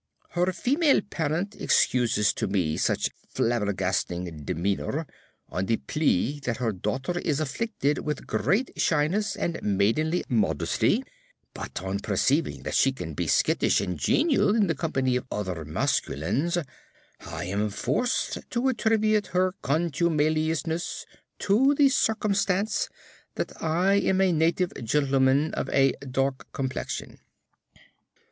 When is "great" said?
8.25-8.71